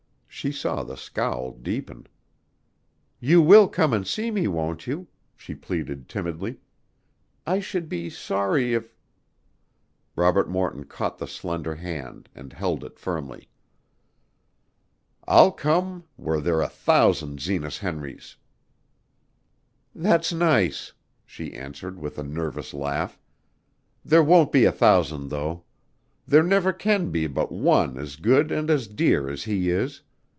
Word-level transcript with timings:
She 0.33 0.53
saw 0.53 0.81
the 0.81 0.97
scowl 0.97 1.51
deepen. 1.51 2.07
"You 3.19 3.43
will 3.43 3.67
come 3.67 3.93
and 3.93 4.07
see 4.07 4.31
me, 4.31 4.47
won't 4.47 4.87
you?" 4.87 5.07
she 5.35 5.53
pleaded 5.53 6.09
timidly. 6.09 6.57
"I 7.45 7.59
should 7.59 7.87
be 7.87 8.09
sorry 8.09 8.73
if" 8.73 8.95
Robert 10.15 10.49
Morton 10.49 10.85
caught 10.85 11.19
the 11.19 11.27
slender 11.27 11.75
hand 11.75 12.27
and 12.33 12.53
held 12.53 12.83
it 12.83 12.97
firmly. 12.97 13.49
"I'll 15.27 15.51
come 15.51 16.05
were 16.17 16.41
there 16.41 16.61
a 16.61 16.67
thousand 16.69 17.39
Zenas 17.39 17.77
Henrys!" 17.77 18.37
"That's 19.93 20.33
nice!" 20.33 20.91
she 21.23 21.53
answered 21.53 21.99
with 21.99 22.17
a 22.17 22.23
nervous 22.23 22.73
laugh. 22.73 23.19
"There 24.03 24.23
won't 24.23 24.51
be 24.51 24.65
a 24.65 24.71
thousand, 24.71 25.27
though. 25.29 25.65
There 26.25 26.41
never 26.41 26.73
can 26.73 27.11
be 27.11 27.27
but 27.27 27.51
one 27.51 27.99
as 27.99 28.15
good 28.15 28.51
and 28.51 28.71
as 28.71 28.87
dear 28.87 29.29
as 29.29 29.43
he 29.43 29.69
is! 29.69 30.01